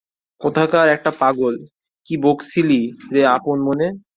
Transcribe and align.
কোথাকার 0.41 0.87
একটা 0.89 1.11
পাগল, 1.19 1.55
কি 2.09 2.13
বকছিলি 2.17 2.79
রে 3.13 3.21
আপন 3.35 3.57
মনে? 3.67 3.87